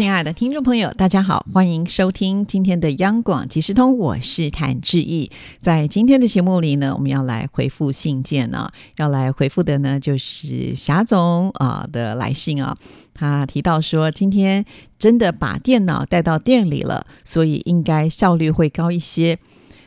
[0.00, 5.30] 亲爱的听众朋友，大家好，欢迎收听今天的央广即时通，我是谭志毅。
[5.58, 12.74] 在今天的节目里呢，我们要来回复信件呢，要来回复的呢就是霞总啊的来信啊。
[13.12, 14.64] 他提到说，今天
[14.98, 19.38] 真的把电脑带到店里了，所以应该效率会高一些。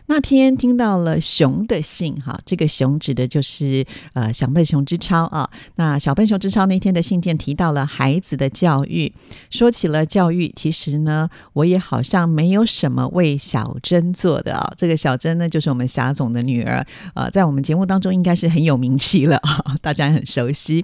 [0.08, 5.50] 那天听到了熊的信，哈，这个熊指的就是呃小笨熊之超啊。
[5.76, 9.14] 那小笨熊之超那天的信件提到了孩子的教育，
[9.50, 14.74] 说起了教育，其实呢，我也好像没有什么为小珍做的啊。
[14.76, 16.86] 这个小珍呢，就是我们霞总的女儿，
[17.16, 20.84] 呃，在我们节目当中应该是很有名气了 啊，大家很熟悉。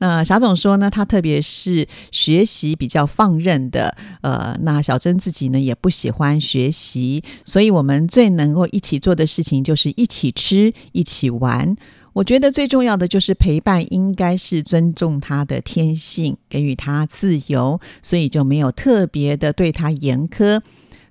[0.00, 8.53] 那霞总说呢，他特别是学习比较放任的，呃，那小珍自己呢也不喜欢学习，所以我们最能。
[8.54, 11.74] 能够一起做的事情就是一起吃、一起玩。
[12.12, 20.62] 我觉得最重要的就是陪伴，应该是尊重他的天性，给予他自由，所以就没有特别的对他严苛。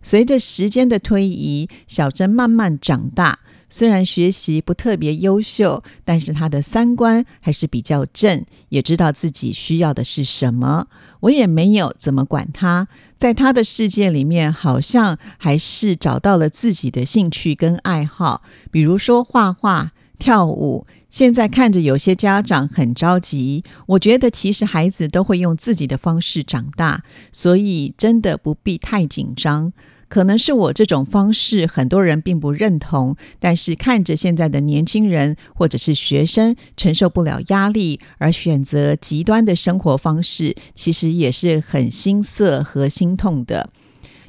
[0.01, 3.39] 随着时间的推移，小珍慢慢长大。
[3.75, 10.85] 虽然学习不特别优秀，但是他的三观还是比较正，也知道自己需要的是什么。
[11.21, 20.85] 我也没有怎么管他，在他的世界里面，好像还是找到了自己的兴趣跟爱好，比如说画画、跳舞。
[21.09, 29.73] 现在看着有些家长很着急，我觉得其实孩子都会用自己的方式长大，所以真的不必太紧张。
[30.13, 33.15] 可能是我这种方式，很多人并不认同。
[33.39, 43.71] 但是看着现在的年轻人或者是学生承受不了压力而选择极端的生活方式，其实也是很心塞和心痛的。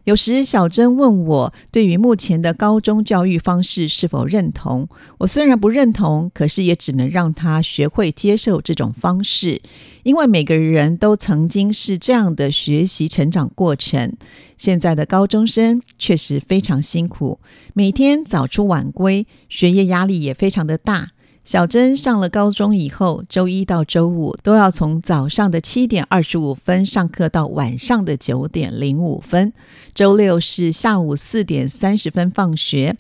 [0.05, 4.87] 有时小珍问我对于目前的高中教育方式是否认同，
[5.19, 9.63] 我虽然不认同，可是也只能让他学会接受这种方式，
[10.03, 14.15] 因为每个人都曾经是这样的学习成长过程。
[14.59, 17.41] 现在的高中生确实非常辛苦，
[17.73, 21.13] 每天早出晚归，学业压力也非常的大。
[21.45, 29.53] 小珍上了高中以后，周一到周五都要从早上的七点二十五分上课到晚上的九点零五分，
[29.95, 32.97] 周六是下午四点三十分放学，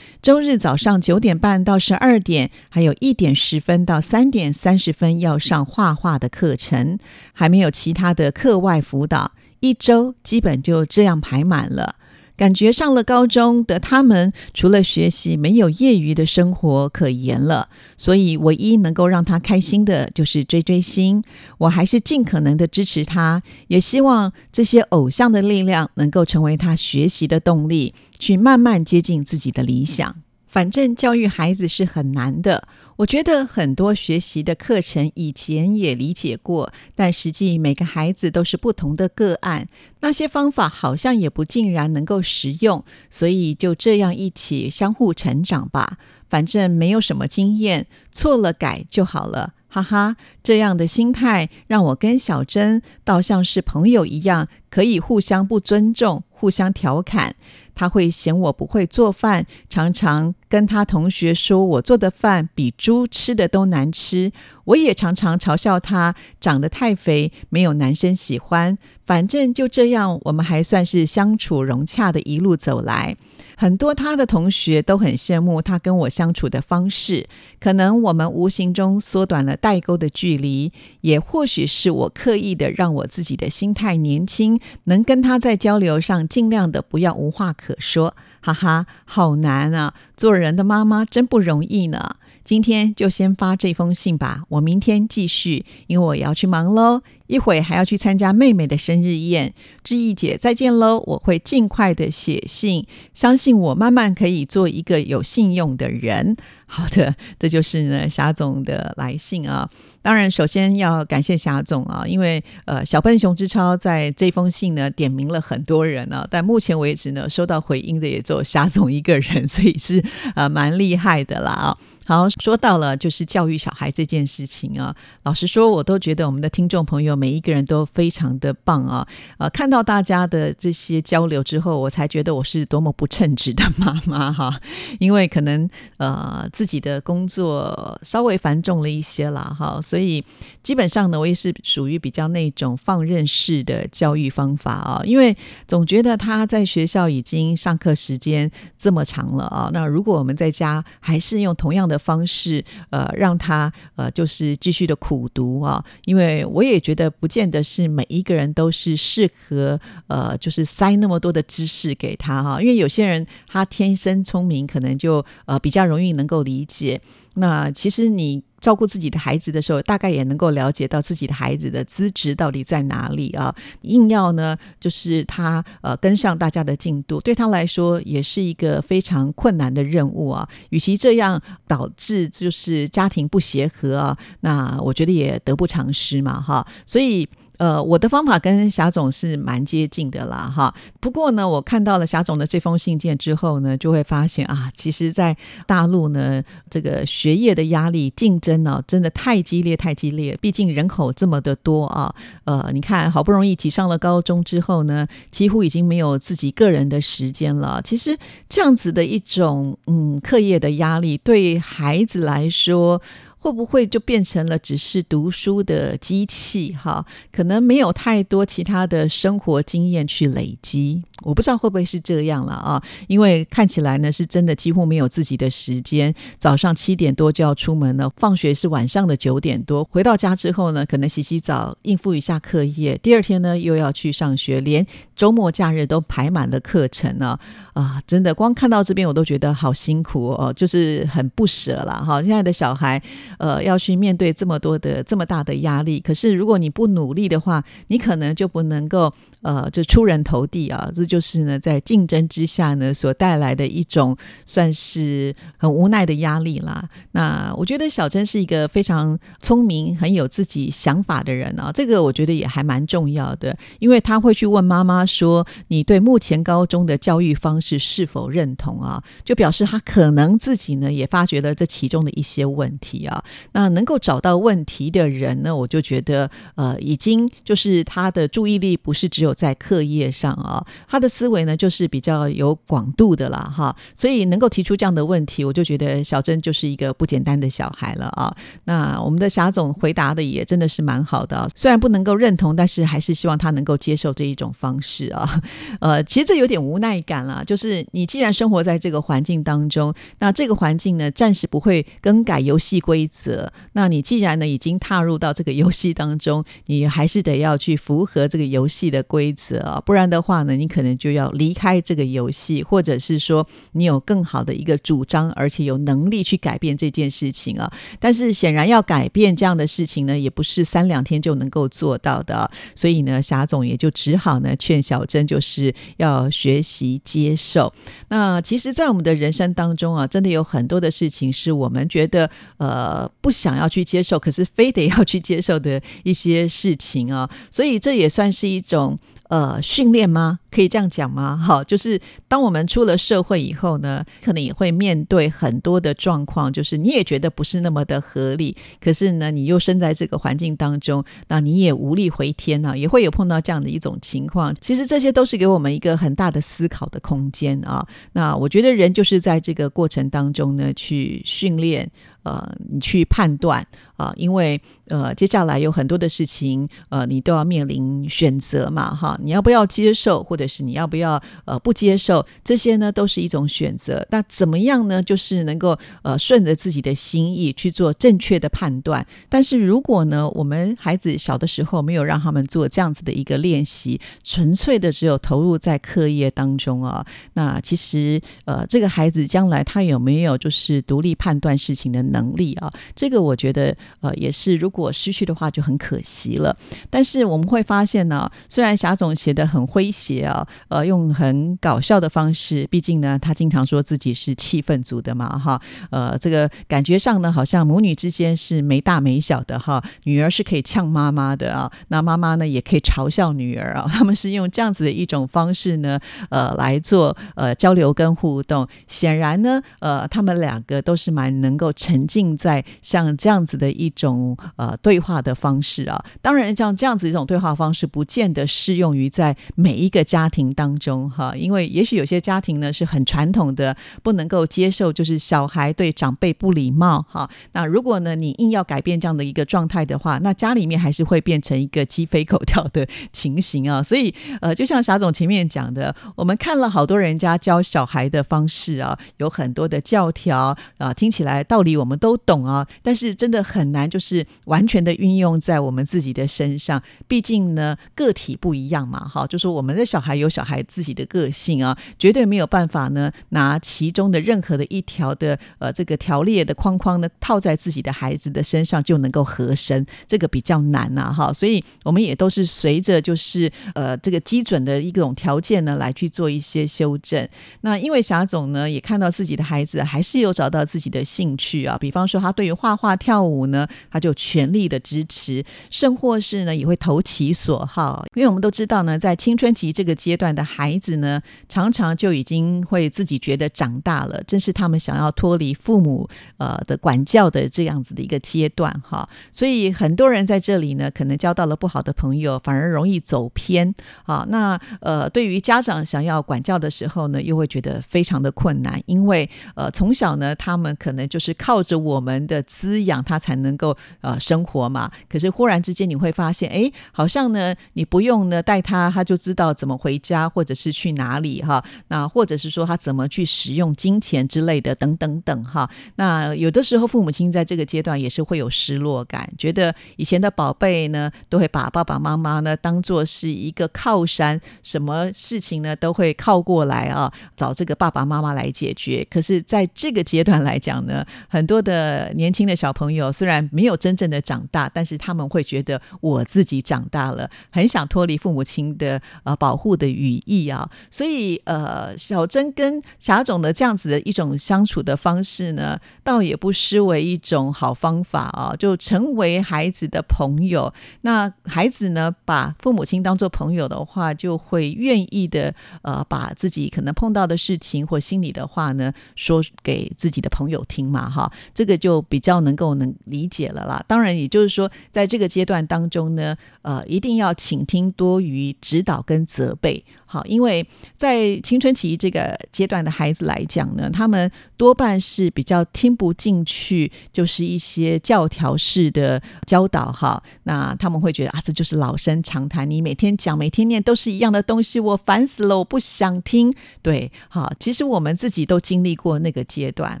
[0.20, 6.98] 周日早上九点半到十二点，还有一点十分到三点三十分要上画画的课程，
[7.32, 9.30] 还没有其他的课外辅导，
[9.60, 11.94] 一周基本就这样排满了。
[12.38, 17.68] 感觉上了高中的他们，除了学习，没有业余的生活可言了。
[17.96, 21.24] 所以，唯一能够让他开心的，就是追追星。
[21.58, 30.14] 我还是尽可能的支持他，也希望这些偶像的力量能够成为他学习的动力，去慢慢接近自己的理想。
[30.46, 32.68] 反正教育孩子是很难的。
[32.98, 39.68] 我觉得很多学习的课程以前也理解过，但实际每个孩子都是不同的个案，
[40.00, 45.96] 那些方法好像也不尽然能够实用，所以就这样一起相互成长吧。
[46.28, 50.16] 反正没有什么经验，错了改就好了，哈哈。
[50.42, 57.36] 这样的心态让我跟小珍倒像是朋友一样，可以互相不尊重，互相调侃。
[57.78, 64.32] 他会嫌我不会做饭，常常跟他同学说我做的饭比猪吃的都难吃。
[64.64, 68.76] 我也常常嘲笑他长得太肥，没有男生喜欢。
[69.06, 73.16] 反正就这样，我们还算是相处融洽的一路走来。
[73.56, 77.26] 很多他的同学都很羡慕他跟我相处的方式，
[77.58, 88.16] 可能我们无形中缩短了代沟的距离，也或许是我刻意的让我自己的心态年轻，能跟他在交流上尽量的不要无话可可说。
[88.40, 89.92] 哈哈，好难啊！
[90.16, 92.16] 做人的妈妈真不容易呢。
[92.48, 97.02] 今天就先发这封信吧，我明天继续，因为我也要去忙喽。
[97.26, 99.52] 一会还要去参加妹妹的生日宴，
[99.84, 100.98] 志毅姐再见喽！
[101.04, 106.34] 我会尽快的写信，相信我慢慢可以做一个有信用的人。
[106.64, 109.68] 好的，这就是呢霞总的来信啊。
[110.00, 120.02] 当然，首先要感谢霞总啊，因为呃小笨熊之超在这封信呢点名了很多人啊，但目前为止呢收到回音的也只有霞总一个人，所以是
[120.34, 121.78] 呃蛮厉害的啦啊。
[122.08, 129.06] 好，说到了就是教育小孩这件事情啊，老实说，我都觉得我们的听众朋友每一个人都非常的棒啊。
[129.36, 134.58] 呃，看到大家的这些交流之后，我才觉得我是多么不称职的妈妈哈。
[134.98, 135.68] 因为可能
[135.98, 140.24] 呃自己的工作稍微繁重了一些啦哈，所以
[140.62, 145.02] 基本上呢，我也是属于比较那种放任式的教育方法啊。
[145.04, 155.84] 因为总觉得他在学校已经上课时间这么长了啊，那如果我们在家还是用同样的方式，呃，让他呃，就是继续的苦读啊。
[156.04, 162.60] 因为我也觉得，不见得是每一个人都是适合呃，就是塞那么多的知识给他哈。
[162.60, 167.00] 因为有些人他天生聪明，可能就呃比较容易能够理解。
[167.38, 168.42] 那其实你。
[168.60, 173.54] 照顾自己的孩子的时候，大概也能够了解到自己的孩子的资质到底在哪里啊？
[173.82, 180.48] 硬要呢，就是他呃跟上大家的进度，对他来说也是一个非常困难的任务啊。
[180.70, 186.66] 与其这样导致就是家庭不协和啊，那我觉得也得不偿失嘛，哈。
[186.84, 187.28] 所以。
[187.58, 190.74] 呃，我的方法跟霞总是蛮接近的啦，哈。
[191.00, 200.38] 不过呢，我看到了霞总的这封信件之后呢，就会发现啊，其实，在大陆呢，这个学业的压力、竞争呢，真的太激烈、太激烈。
[200.40, 202.14] 毕竟人口这么的多啊，
[202.44, 207.80] 呃，你看，好不容易挤上了高中之后呢，几乎已经没有自己个人的时间了。
[207.82, 208.16] 其实
[208.48, 213.02] 这样子的一种嗯课业的压力，对孩子来说。
[213.48, 216.74] 会不会就变成了只是读书的机器？
[216.74, 217.02] 哈，
[217.32, 221.02] 可能没有太多其他的生活经验去累积。
[221.22, 222.80] 我不知道会不会是这样了啊？
[223.08, 226.14] 因为看起来呢，是真的几乎没有自己的时间。
[226.38, 229.82] 早上七点多就要出门了，放学是晚上的九点多。
[229.90, 232.96] 回到家之后呢，可能洗洗澡，应付一下课业。
[232.98, 234.86] 第二天呢，又要去上学，连
[235.16, 237.36] 周末假日都排满了课程呢。
[237.72, 242.22] 啊，真的，光看到这边我都觉得好辛苦哦，就是很不舍了哈。
[242.22, 243.02] 现在的小孩。
[243.38, 249.12] 呃，要去面对这么多的这么大的压力，可是如果你不努力的话，你可能就不能够
[249.42, 250.90] 呃，就出人头地啊。
[250.94, 256.88] 这就是呢，在竞争之下呢，所带来的一种算是很无奈的压力啦。
[257.12, 273.17] 那我觉得小珍是一个非常聪明、很有自己想法的人啊，这个我觉得也还蛮重要的，因为他会去问妈妈说：“你对目前高中的教育方式是否认同啊？”就表示他可能自己呢也发觉了这其中的一些问题啊。
[273.52, 283.74] 那能够找到问题的人呢，我就觉得，呃，已经就是他的注意力不是只有在课业上啊，他的思维呢就是比较有广度的啦，哈。
[283.94, 288.34] 所以能够提出这样的问题，我就觉得小珍就是一个不简单的小孩了啊。
[288.64, 295.42] 那我们的霞总回答的也真的是蛮好的，虽然不能够认同，但是还是希望他能够接受这一种方式啊。
[295.80, 303.07] 呃，其实这有点无奈感了，就是你既然生活在这个环境当中，那这个环境呢，暂时不会更改游戏规。
[303.08, 317.72] 则，那你既然呢已经踏入到这个游戏当中，你还是得要去符合这个游戏的规则啊，不然的话呢，你可能就要离开这个游戏，或者是说你有更好的一个主张，而且有能力去改变这件事情啊。
[317.98, 327.72] 但是显然要改变这样的事情呢，也不是三两天就能够做到的，所以呢，霞总也就只好呢劝小珍，就是要学习接受。
[328.08, 332.97] 那其实，在我们的人生当中啊，真的有很多的事情是我们觉得呃。
[332.98, 338.98] 呃不想要去接受，可是非得要去接受的一些事情啊， 所以这也算是一种
[339.28, 340.40] 呃训练吗？
[340.50, 341.36] 可以这样讲吗？
[341.40, 354.54] 好，就是当我们出了社会以后呢，可能也会面对很多的状况，就是你也觉得不是那么的合理，可是呢，你又生在这个环境当中，那你也无力回天呢，也会有碰到这样的一种情况。
[354.60, 357.86] 其实这些都是给我们一个很大的思考的空间啊。
[358.12, 361.90] 那我觉得人就是在这个过程当中呢，去训练。
[362.28, 363.66] 呃，你去判断
[363.96, 374.06] 啊，因为呃，接下来有很多的事情，呃，你都要面临选择嘛，哈，你要不要接受，或者是你要不要呃不接受，这些呢都是一种选择。
[374.10, 375.02] 那怎么样呢？
[375.02, 379.06] 就是能够呃顺着自己的心意去做正确的判断。
[379.30, 392.17] 但是如果呢，我们孩子小的时候没有让他们做这样子的一个练习，纯粹的只有投入在课业当中啊，那其实呃，这个孩子将来他有没有就是独立判断事情的能？
[392.18, 396.56] 能力啊，这个我觉得呃也是，如果失去的话就很可惜了。
[396.90, 405.60] 但是我们会发现呢，虽然霞总写的很诙谐啊，呃，用很搞笑的方式，毕竟呢，他经常说自己是气氛组的嘛，哈，
[405.90, 415.98] 呃，这个感觉上呢，好像母女之间是没大没小的哈，女儿是可以呛妈妈的啊，那妈妈呢也可以嘲笑女儿啊， 他们是用这样子的一种方式呢，
[416.30, 418.66] 呃，来做呃交流跟互动。
[418.86, 426.04] 显然呢，呃，他们两个都是蛮能够呈沉浸在像这样子的一种呃对话的方式啊。
[426.22, 437.28] 当然，像这样子一种对话方式，不见得适用于在每一个家庭当中哈，因为也许有些家庭呢是很传统的，不能够接受就是小孩对长辈不礼貌哈。
[437.52, 443.82] 那如果呢你硬要改变这样的一个状态的话，那家里面还是会变成一个鸡飞狗跳的情形啊。
[443.82, 456.82] 所以呃，就像霞总前面讲的，我们看了好多人家教小孩的方式啊，有很多的教条啊，听起来道理我我们都懂啊，但是真的很难就是完全的运用在我们自己的身上。
[457.06, 477.26] 毕竟呢，个体不一样嘛，哈，就说我们的小孩有小孩自己的个性啊，绝对没有办法呢拿其中的任何的一条的呃这个条列的框框呢套在自己的孩子的身上就能够合身，这个比较难呐，哈，所以我们也都是随着就是呃这个基准的一种条件呢来去做一些修正。
[477.62, 488.04] 那因为霞总呢也看到自己的孩子还是有找到自己的兴趣啊，比方说他对于画画、跳舞呢，他就全力的支持，甚或是呢也会投其所好。
[488.14, 496.08] 因为我们都知道呢，在青春期这个阶段的孩子呢，常常就已经会自己觉得长大了，正是他们想要脱离父母
[496.38, 499.08] 呃的管教的这样子的一个阶段哈。
[499.32, 504.26] 所以很多人在这里呢，可能交到了不好的朋友，反而容易走偏啊。
[504.28, 514.90] 那呃，对于家长想要管教的时候呢，又会觉得非常的困难，因为呃从小呢，他们可能就是靠着我们的滋养，他才能够呃生活嘛。
[515.08, 521.62] 可是忽然之间你会发现，哎，好像呢，你不用呢带他，他就知道怎么回家，或者是去哪里哈。
[521.88, 525.68] 那或者是说他怎么去使用金钱之类的，等等等哈。
[525.96, 539.06] 那有的时候父母亲在这个阶段也是会有失落感，觉得以前的宝贝呢，都会把爸爸妈妈呢当做是一个靠山，什么事情呢都会靠过来啊，找这个爸爸妈妈来解决。
[539.10, 550.68] 可是在这个阶段来讲呢，很多的年轻的小朋友虽然没有真正的长大，但是他们会觉得我自己长大了，很想脱离父母亲的呃保护的羽翼啊。
[550.90, 560.72] 所以呃，小珍跟霞总的这样子的一种相处的方式呢，倒也不失为一种好方法啊，就成为孩子的朋友。
[561.02, 573.82] 那孩子呢，把父母亲当做朋友的话，就会愿意的呃，把自己可能碰到的事情或心里的话呢，说给自己的朋友听嘛，哈，这个就比较能够能理解了啦。
[573.86, 596.54] 当然，也就是说，在这个阶段当中呢，呃，一定要倾听多于指导跟责备，好，因为在青春期这个阶段的孩子来讲呢，他们多半是比较听不进去，就是一些教条式的教导，哈，那他们会觉得啊，这就是老生常谈，你每天讲、每天念都是一样的东西，我烦死了，我不想听。
[596.82, 600.00] 对，好，其实我们自己都经历过那个阶段，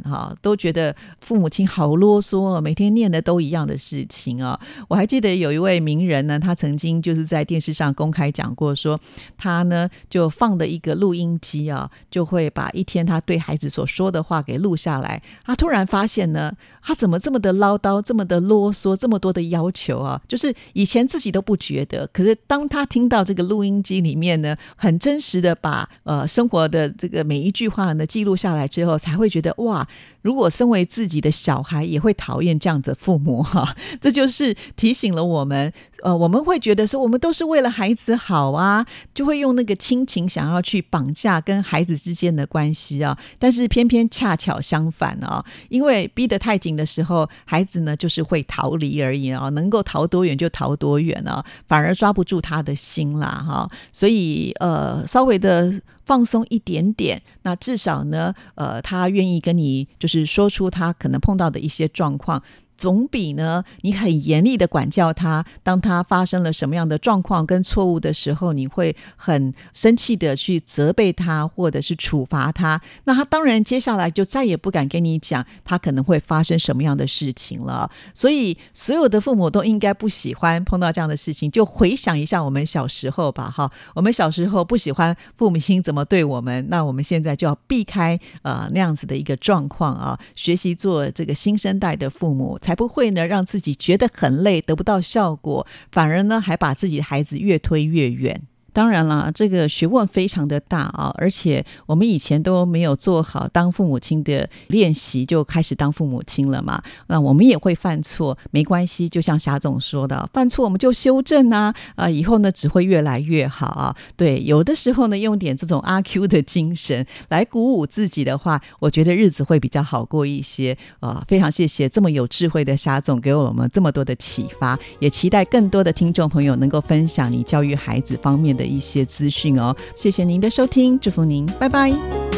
[0.04, 4.58] 哈，都觉得父母亲好啰嗦哦，每天念的都一样的事情啊。
[4.88, 8.98] 我还记得有一位名人呢，他曾经就是在电视上公开讲过，说
[9.36, 15.22] 他呢就放的一个录音机啊，就会把一天他对孩子所说的话给录下来。
[15.44, 16.52] 他突然发现呢，
[16.82, 20.20] 他怎么这么的唠叨，这么的啰嗦，这么多的要求啊？
[20.26, 29.86] 就是以前自己都不觉得，可是当他听到这个录音机里面呢，很真实的把呃生活的这个每一句话呢记录下来之后，才会觉得哇，
[30.22, 55.72] 如果身为自己的小孩也会讨厌这样的父母哈， 这就是提醒了我们，呃，我们会觉得说我们都是为了孩子好啊，就会用那个亲情想要去绑架跟孩子之间的关系啊，但是偏偏恰巧相反啊，因为逼得太紧的时候，孩子呢就是会逃离而已啊，能够逃多远就逃多远啊，反而抓不住他的心啦哈，所以呃，稍微的。
[56.08, 62.42] 放松一点点，那至少呢，呃，他愿意跟你就是说出他可能碰到的一些状况。
[62.78, 72.80] 总比呢，你很严厉的管教他，当他发生了什么样的状况跟错误的时候，你会很生气的去责备他，或者是处罚他。
[73.04, 77.90] 那他当然接下来就再也不敢跟你讲他可能会发生什么样的事情了。
[78.14, 81.50] 所以，所有的父母都应该不喜欢碰到这样的事情。
[81.50, 92.56] 就回想一下我们小时候吧，哈，我们小时候不喜欢父母亲怎么对我们，那我们现在就要避开呃那样子的一个状况啊，学习做这个新生代的父母。
[92.68, 98.42] 才不会呢，让自己觉得很累，得不到效果，反而呢，还把自己的孩子越推越远。
[98.78, 106.80] 当然了，这个学问非常的大啊，而且我们以前都没有做好当父母亲的练习，就开始当父母亲了嘛。
[107.08, 113.96] 那我们也会犯错，没关系，就像霞总说的，犯错我们就修正啊，啊，以后呢只会越来越好啊。
[114.16, 121.24] 对，有的时候呢，用点这种阿 Q 的精神来鼓舞自己的话，我觉得日子会比较好过一些啊。
[121.26, 128.67] 非常谢谢这么有智慧的霞总给我们这么多的启发，也期待更多的听众朋友能够分享你教育孩子方面的。
[128.68, 132.37] 一些资讯哦，谢谢您的收听，祝福您，拜拜。